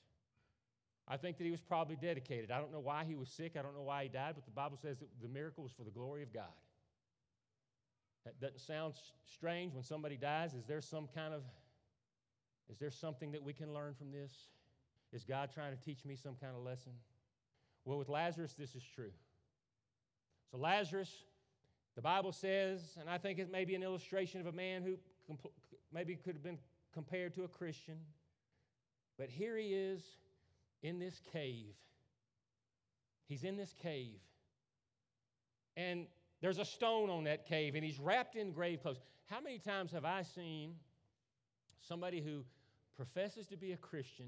[1.07, 2.51] I think that he was probably dedicated.
[2.51, 3.55] I don't know why he was sick.
[3.57, 5.83] I don't know why he died, but the Bible says that the miracle was for
[5.83, 6.45] the glory of God.
[8.25, 8.93] That doesn't sound
[9.25, 10.53] strange when somebody dies.
[10.53, 11.43] Is there some kind of,
[12.69, 14.31] is there something that we can learn from this?
[15.13, 16.93] Is God trying to teach me some kind of lesson?
[17.85, 19.11] Well, with Lazarus, this is true.
[20.51, 21.09] So, Lazarus,
[21.95, 24.97] the Bible says, and I think it may be an illustration of a man who
[25.27, 25.53] comp-
[25.93, 26.59] maybe could have been
[26.93, 27.97] compared to a Christian,
[29.17, 30.01] but here he is
[30.83, 31.75] in this cave.
[33.27, 34.19] He's in this cave.
[35.77, 36.07] And
[36.41, 38.99] there's a stone on that cave, and he's wrapped in grave clothes.
[39.29, 40.75] How many times have I seen
[41.79, 42.43] somebody who
[42.95, 44.27] professes to be a Christian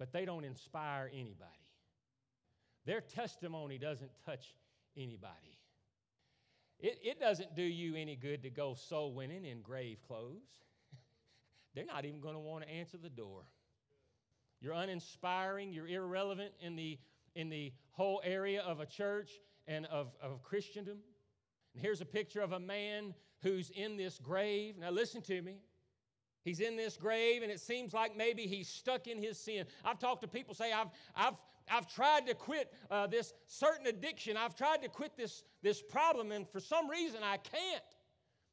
[0.00, 1.68] but they don't inspire anybody.
[2.86, 4.54] Their testimony doesn't touch
[4.96, 5.58] anybody.
[6.78, 10.64] It, it doesn't do you any good to go soul winning in grave clothes.
[11.74, 13.42] They're not even going to want to answer the door.
[14.62, 16.98] You're uninspiring, you're irrelevant in the,
[17.34, 19.30] in the whole area of a church
[19.68, 20.96] and of, of Christendom.
[21.74, 24.78] And here's a picture of a man who's in this grave.
[24.78, 25.58] Now, listen to me.
[26.42, 29.66] He's in this grave, and it seems like maybe he's stuck in his sin.
[29.84, 31.34] I've talked to people say, I've, I've,
[31.70, 34.36] I've tried to quit uh, this certain addiction.
[34.36, 37.82] I've tried to quit this, this problem, and for some reason I can't.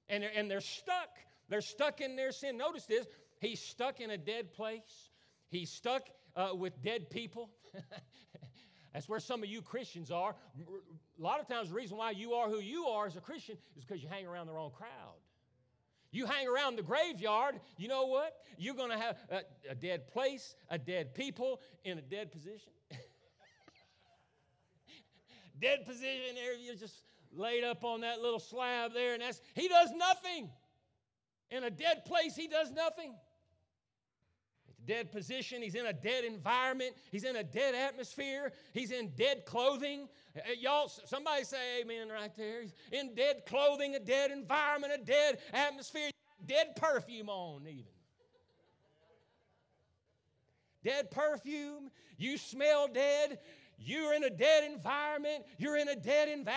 [0.09, 1.17] And they're, and they're stuck.
[1.49, 2.57] They're stuck in their sin.
[2.57, 3.07] Notice this
[3.39, 5.11] he's stuck in a dead place,
[5.49, 7.49] he's stuck uh, with dead people.
[8.93, 10.35] That's where some of you Christians are.
[10.59, 13.57] A lot of times, the reason why you are who you are as a Christian
[13.77, 15.19] is because you hang around the wrong crowd.
[16.11, 18.33] You hang around the graveyard, you know what?
[18.57, 22.71] You're going to have a, a, dead place, a dead people in a dead position.
[25.61, 27.03] dead position there, you're just
[27.35, 30.49] laid up on that little slab there, and that's, he does nothing.
[31.51, 33.13] In a dead place, he does nothing
[34.87, 35.61] dead position.
[35.61, 36.95] He's in a dead environment.
[37.11, 38.53] He's in a dead atmosphere.
[38.73, 40.07] He's in dead clothing.
[40.59, 42.63] Y'all, somebody say amen right there.
[42.91, 46.09] In dead clothing, a dead environment, a dead atmosphere,
[46.45, 47.85] dead perfume on, even.
[50.83, 51.89] Dead perfume.
[52.17, 53.39] You smell dead.
[53.79, 55.43] You're in a dead environment.
[55.57, 56.49] You're in a dead inv-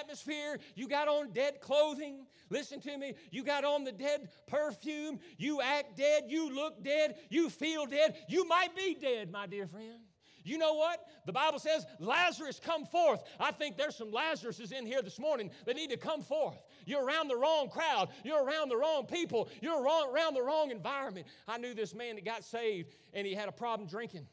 [0.00, 0.58] atmosphere.
[0.74, 2.26] You got on dead clothing.
[2.50, 3.14] Listen to me.
[3.30, 5.18] You got on the dead perfume.
[5.38, 6.24] You act dead.
[6.28, 7.16] You look dead.
[7.30, 8.16] You feel dead.
[8.28, 10.07] You might be dead, my dear friend.
[10.48, 11.00] You know what?
[11.26, 13.22] The Bible says, Lazarus, come forth.
[13.38, 16.62] I think there's some Lazaruses in here this morning that need to come forth.
[16.86, 18.08] You're around the wrong crowd.
[18.24, 19.48] You're around the wrong people.
[19.60, 21.26] You're around the wrong environment.
[21.46, 24.26] I knew this man that got saved and he had a problem drinking.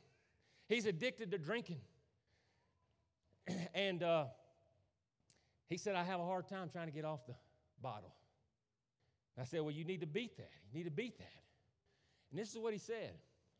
[0.70, 1.82] He's addicted to drinking.
[3.74, 4.26] and uh,
[5.68, 7.36] he said, I have a hard time trying to get off the
[7.82, 8.14] bottle.
[9.40, 10.52] I said, Well, you need to beat that.
[10.72, 11.44] You need to beat that.
[12.32, 13.12] And this is what he said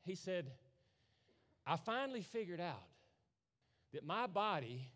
[0.04, 0.52] He said,
[1.66, 2.84] I finally figured out
[3.94, 4.88] that my body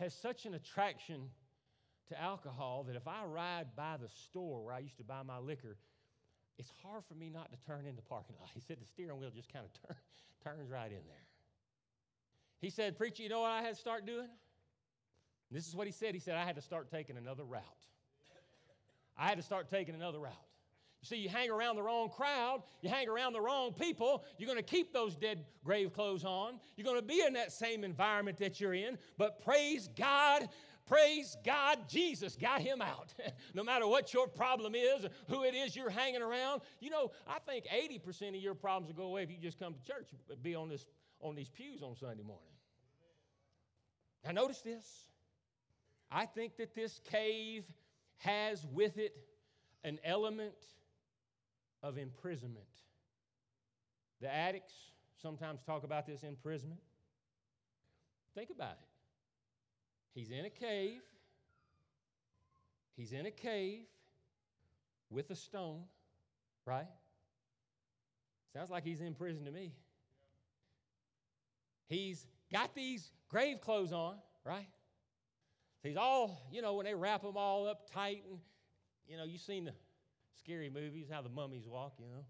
[0.00, 1.30] has such an attraction
[2.08, 5.38] to alcohol that if I ride by the store where I used to buy my
[5.38, 5.76] liquor,
[6.58, 8.50] it's hard for me not to turn in the parking lot.
[8.54, 9.96] He said the steering wheel just kind of turn,
[10.44, 11.26] turns right in there.
[12.60, 14.28] He said, Preacher, you know what I had to start doing?
[15.50, 16.14] This is what he said.
[16.14, 17.62] He said, I had to start taking another route.
[19.16, 20.32] I had to start taking another route.
[21.02, 24.62] See, you hang around the wrong crowd, you hang around the wrong people, you're going
[24.62, 26.60] to keep those dead grave clothes on.
[26.76, 30.48] You're going to be in that same environment that you're in, but praise God.
[30.86, 33.14] Praise God, Jesus got him out.
[33.54, 37.38] no matter what your problem is, who it is you're hanging around, you know, I
[37.38, 40.08] think 80% of your problems will go away if you just come to church,
[40.42, 40.86] be on this
[41.20, 42.42] on these pews on Sunday morning.
[44.24, 45.06] Now, notice this.
[46.10, 47.64] I think that this cave
[48.18, 49.14] has with it
[49.84, 50.54] an element
[51.82, 52.64] of imprisonment.
[54.20, 54.74] The addicts
[55.20, 56.80] sometimes talk about this imprisonment.
[58.34, 58.88] Think about it.
[60.14, 61.00] He's in a cave.
[62.96, 63.84] He's in a cave
[65.10, 65.82] with a stone,
[66.66, 66.86] right?
[68.52, 69.72] Sounds like he's in prison to me.
[71.88, 74.68] He's got these grave clothes on, right?
[75.82, 78.38] He's all, you know, when they wrap them all up tight and,
[79.08, 79.72] you know, you've seen the
[80.38, 82.24] scary movies, how the mummies walk, you know.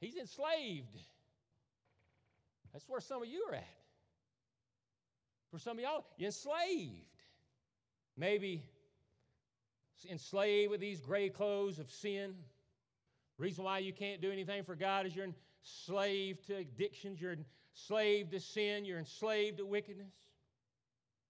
[0.00, 0.98] He's enslaved.
[2.72, 3.64] That's where some of you are at.
[5.50, 7.06] For some of y'all, you're enslaved.
[8.16, 8.62] Maybe
[10.10, 12.34] enslaved with these gray clothes of sin.
[13.38, 15.28] Reason why you can't do anything for God is you're
[15.62, 17.36] enslaved to addictions, you're
[17.74, 20.12] enslaved to sin, you're enslaved to wickedness.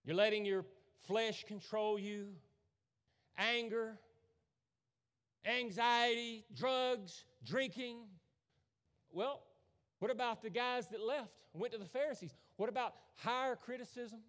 [0.05, 0.65] You're letting your
[1.07, 2.29] flesh control you.
[3.37, 3.99] Anger,
[5.45, 7.99] anxiety, drugs, drinking.
[9.11, 9.43] Well,
[9.99, 12.35] what about the guys that left, went to the Pharisees?
[12.57, 14.21] What about higher criticism?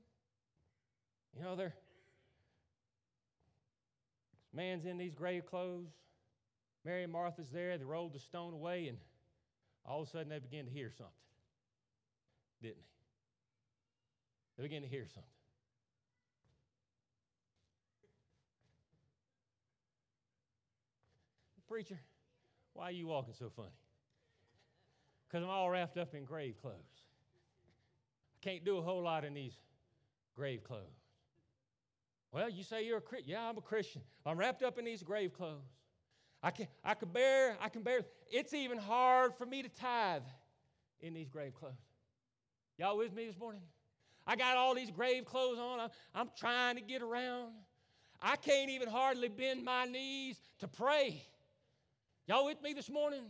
[1.38, 1.74] You know, they're
[4.54, 5.90] man's in these grave clothes.
[6.86, 7.78] Mary and Martha's there.
[7.78, 8.98] They rolled the stone away, and
[9.86, 11.14] all of a sudden they began to hear something,
[12.62, 12.82] didn't they?
[14.58, 15.35] They began to hear something.
[21.68, 22.00] Preacher,
[22.74, 23.70] why are you walking so funny?
[25.28, 26.76] Because I'm all wrapped up in grave clothes.
[28.36, 29.58] I can't do a whole lot in these
[30.36, 30.82] grave clothes.
[32.32, 33.32] Well, you say you're a Christian.
[33.32, 34.02] Yeah, I'm a Christian.
[34.26, 35.64] I'm wrapped up in these grave clothes.
[36.44, 38.02] I can, I can bear, I can bear.
[38.30, 40.22] It's even hard for me to tithe
[41.00, 41.74] in these grave clothes.
[42.78, 43.62] Y'all with me this morning?
[44.28, 45.80] I got all these grave clothes on.
[45.80, 47.54] I'm, I'm trying to get around.
[48.22, 51.24] I can't even hardly bend my knees to pray.
[52.28, 53.22] Y'all with me this morning?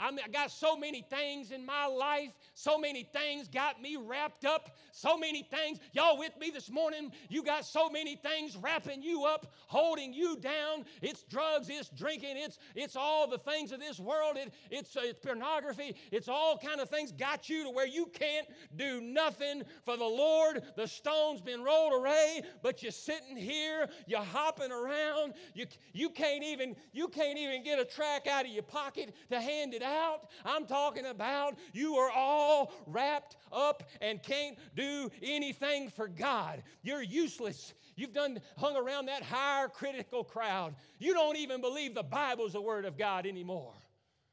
[0.00, 2.30] I, I got so many things in my life.
[2.54, 4.76] So many things got me wrapped up.
[4.92, 5.78] So many things.
[5.92, 7.12] Y'all with me this morning?
[7.28, 10.84] You got so many things wrapping you up, holding you down.
[11.02, 14.36] It's drugs, it's drinking, it's, it's all the things of this world.
[14.36, 15.94] It, it's, uh, it's pornography.
[16.10, 18.46] It's all kind of things got you to where you can't
[18.76, 20.62] do nothing for the Lord.
[20.76, 25.34] The stone's been rolled away, but you're sitting here, you're hopping around.
[25.54, 29.40] You, you, can't even, you can't even get a track out of your pocket to
[29.40, 30.28] hand it out out.
[30.44, 36.62] I'm talking about you are all wrapped up and can't do anything for God.
[36.82, 37.74] You're useless.
[37.96, 40.74] You've done hung around that higher critical crowd.
[40.98, 43.74] You don't even believe the Bible's the Word of God anymore.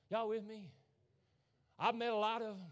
[0.10, 0.70] Y'all with me?
[1.80, 2.68] I've met a lot of them.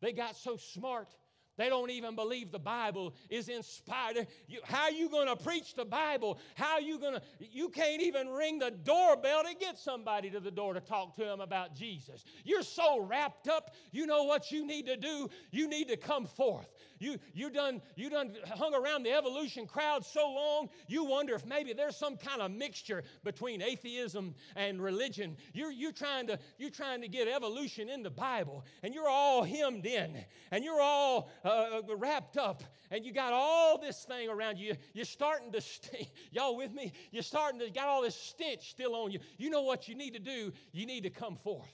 [0.00, 1.08] They got so smart
[1.56, 4.26] they don't even believe the Bible is inspired.
[4.46, 6.38] You, how are you going to preach the Bible?
[6.54, 10.40] How are you going to, you can't even ring the doorbell to get somebody to
[10.40, 12.24] the door to talk to them about Jesus.
[12.44, 15.28] You're so wrapped up, you know what you need to do?
[15.50, 16.68] You need to come forth.
[16.98, 21.44] You, you, done, you done hung around the evolution crowd so long, you wonder if
[21.44, 25.36] maybe there's some kind of mixture between atheism and religion.
[25.52, 29.42] You're, you're, trying, to, you're trying to get evolution in the Bible, and you're all
[29.42, 30.16] hemmed in,
[30.50, 34.74] and you're all uh, uh wrapped up, and you got all this thing around you.
[34.94, 36.08] You're starting to, stink.
[36.30, 36.92] y'all with me?
[37.10, 39.18] You're starting to, got all this stench still on you.
[39.38, 40.52] You know what you need to do?
[40.72, 41.68] You need to come forth.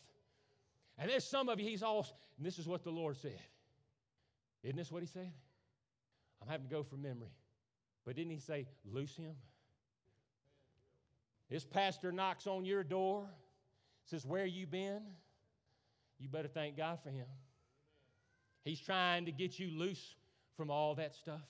[0.98, 2.06] And there's some of you, he's all,
[2.36, 3.40] and this is what the Lord said.
[4.62, 5.32] Isn't this what he said?
[6.40, 7.32] I'm having to go from memory.
[8.04, 9.34] But didn't he say, loose him?
[11.50, 13.26] This pastor knocks on your door,
[14.04, 15.02] says, Where you been?
[16.18, 17.26] You better thank God for him.
[18.64, 20.14] He's trying to get you loose
[20.56, 21.42] from all that stuff.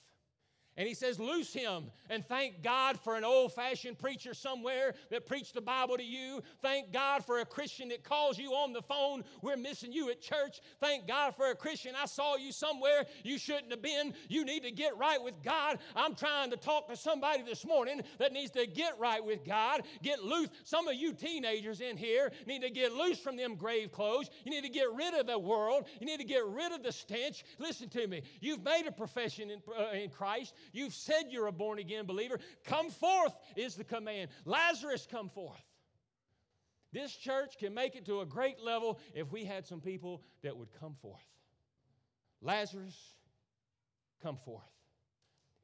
[0.75, 5.25] And he says, Loose him and thank God for an old fashioned preacher somewhere that
[5.25, 6.41] preached the Bible to you.
[6.61, 9.23] Thank God for a Christian that calls you on the phone.
[9.41, 10.61] We're missing you at church.
[10.79, 11.93] Thank God for a Christian.
[11.99, 14.13] I saw you somewhere you shouldn't have been.
[14.29, 15.77] You need to get right with God.
[15.95, 19.81] I'm trying to talk to somebody this morning that needs to get right with God,
[20.01, 20.49] get loose.
[20.63, 24.29] Some of you teenagers in here need to get loose from them grave clothes.
[24.43, 25.85] You need to get rid of the world.
[25.99, 27.43] You need to get rid of the stench.
[27.59, 28.23] Listen to me.
[28.39, 30.53] You've made a profession in, uh, in Christ.
[30.71, 32.39] You've said you're a born again believer.
[32.65, 34.29] Come forth is the command.
[34.45, 35.63] Lazarus, come forth.
[36.91, 40.55] This church can make it to a great level if we had some people that
[40.55, 41.25] would come forth.
[42.41, 42.95] Lazarus,
[44.21, 44.63] come forth.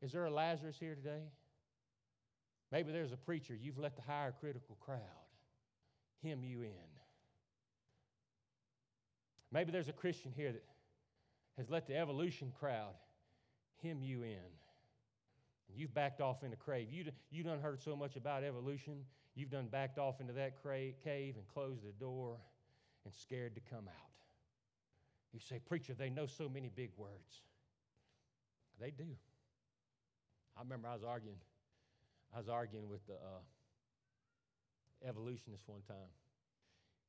[0.01, 1.23] Is there a Lazarus here today?
[2.71, 4.99] Maybe there's a preacher, you've let the higher critical crowd
[6.23, 6.71] hem you in.
[9.51, 10.63] Maybe there's a Christian here that
[11.57, 12.93] has let the evolution crowd
[13.83, 14.37] hem you in.
[15.75, 16.87] You've backed off in a cave.
[16.91, 19.05] You, you done heard so much about evolution.
[19.35, 22.37] You've done backed off into that cave and closed the door
[23.05, 24.09] and scared to come out.
[25.33, 27.43] You say, Preacher, they know so many big words.
[28.79, 29.05] They do.
[30.57, 31.37] I remember I was arguing.
[32.33, 36.09] I was arguing with the uh, evolutionists one time.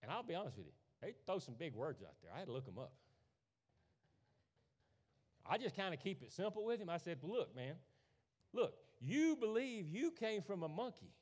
[0.02, 2.30] And I'll be honest with you, they throw some big words out there.
[2.34, 2.92] I had to look them up.
[5.48, 6.88] I just kind of keep it simple with him.
[6.88, 7.74] I said, well, Look, man,
[8.52, 11.12] Look, you believe you came from a monkey.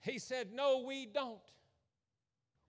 [0.00, 1.40] He said, No, we don't.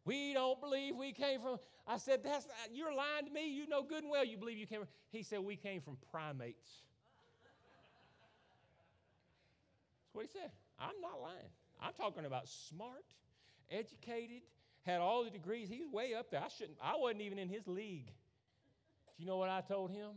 [0.06, 1.58] We don't believe we came from.
[1.88, 3.50] I said, That's you're lying to me.
[3.50, 4.90] You know good and well you believe you came from.
[5.10, 6.84] He said, We came from primates.
[10.06, 10.52] That's what he said.
[10.80, 11.50] I'm not lying.
[11.82, 13.04] I'm talking about smart,
[13.70, 14.42] educated,
[14.84, 15.70] had all the degrees.
[15.70, 16.42] He's way up there.
[16.42, 18.08] I shouldn't, I wasn't even in his league.
[18.08, 20.12] Do you know what I told him?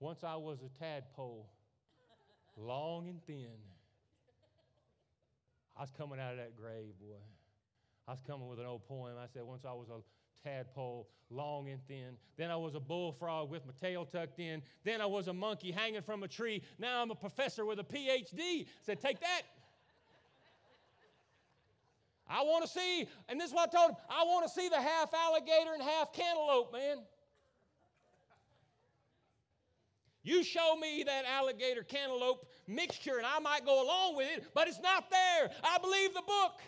[0.00, 1.48] Once I was a tadpole
[2.56, 3.56] long and thin.
[5.76, 7.16] I was coming out of that grave, boy.
[8.08, 9.14] I was coming with an old poem.
[9.22, 10.00] I said, once I was a
[10.42, 12.16] tadpole, long and thin.
[12.36, 14.62] Then I was a bullfrog with my tail tucked in.
[14.84, 16.62] Then I was a monkey hanging from a tree.
[16.78, 18.38] Now I'm a professor with a PhD.
[18.38, 19.42] I said, take that.
[22.28, 24.68] I want to see, and this is what I told him I want to see
[24.68, 26.98] the half alligator and half cantaloupe, man.
[30.26, 34.66] You show me that alligator cantaloupe mixture and I might go along with it, but
[34.66, 35.50] it's not there.
[35.62, 36.60] I believe the book.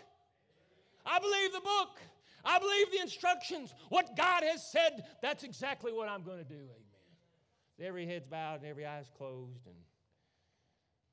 [1.05, 1.99] I believe the book.
[2.45, 3.73] I believe the instructions.
[3.89, 6.55] What God has said, that's exactly what I'm going to do.
[6.55, 7.85] Amen.
[7.85, 9.65] Every head's bowed and every eye's closed.
[9.65, 9.75] And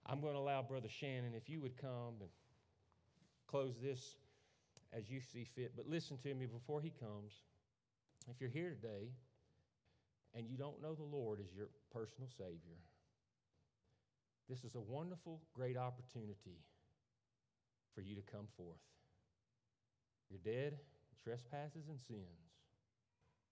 [0.06, 2.30] I'm going to allow Brother Shannon, if you would come and
[3.48, 4.14] close this
[4.92, 5.72] as you see fit.
[5.74, 7.32] But listen to me before he comes.
[8.30, 9.08] If you're here today,
[10.36, 12.76] and you don't know the Lord as your personal Savior,
[14.50, 16.60] this is a wonderful, great opportunity
[17.94, 18.84] for you to come forth.
[20.28, 20.76] You're dead
[21.24, 22.52] trespasses and sins,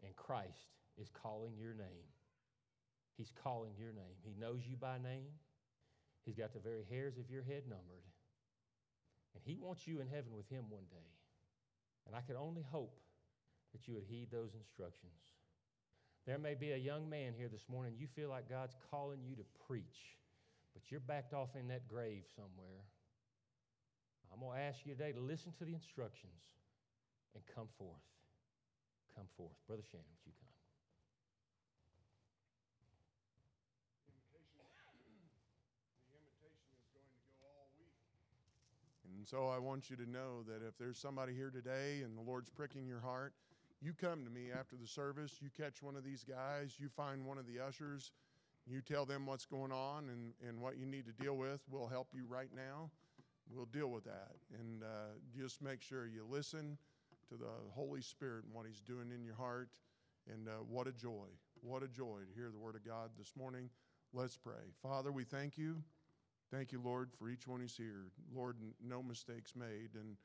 [0.04, 2.06] and Christ is calling your name.
[3.16, 4.20] He's calling your name.
[4.22, 5.32] He knows you by name.
[6.26, 8.04] He's got the very hairs of your head numbered.
[9.34, 11.10] And He wants you in heaven with Him one day.
[12.06, 13.00] And I could only hope
[13.72, 15.18] that you would heed those instructions.
[16.26, 19.36] There may be a young man here this morning, you feel like God's calling you
[19.36, 20.16] to preach,
[20.72, 22.88] but you're backed off in that grave somewhere.
[24.32, 26.40] I'm going to ask you today to listen to the instructions
[27.34, 28.08] and come forth.
[29.14, 29.52] come forth.
[29.68, 30.48] Brother Shannon, would you come?
[39.24, 42.20] And so I want you to know that if there's somebody here today and the
[42.20, 43.32] Lord's pricking your heart,
[43.80, 47.24] you come to me after the service, you catch one of these guys, you find
[47.24, 48.12] one of the ushers,
[48.66, 51.60] you tell them what's going on and, and what you need to deal with.
[51.70, 52.90] We'll help you right now.
[53.54, 54.36] We'll deal with that.
[54.58, 56.78] And uh, just make sure you listen
[57.28, 59.68] to the Holy Spirit and what He's doing in your heart.
[60.32, 61.26] And uh, what a joy,
[61.60, 63.68] what a joy to hear the Word of God this morning.
[64.14, 64.72] Let's pray.
[64.82, 65.82] Father, we thank you.
[66.50, 68.06] Thank you, Lord, for each one who's here.
[68.34, 69.90] Lord, no mistakes made.
[69.94, 70.16] And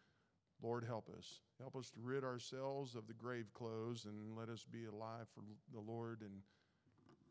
[0.62, 1.41] Lord, help us.
[1.60, 5.41] Help us to rid ourselves of the grave clothes and let us be alive for
[5.74, 6.22] the Lord.
[6.22, 6.41] And,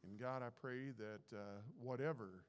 [0.04, 2.44] and God, I pray that uh, whatever,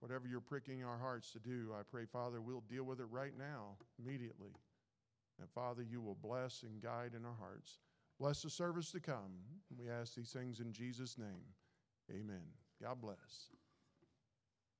[0.00, 3.32] whatever you're pricking our hearts to do, I pray, Father, we'll deal with it right
[3.38, 4.52] now, immediately.
[5.40, 7.78] And Father, you will bless and guide in our hearts.
[8.18, 9.32] Bless the service to come.
[9.78, 11.44] We ask these things in Jesus' name.
[12.10, 12.42] Amen.
[12.82, 13.48] God bless.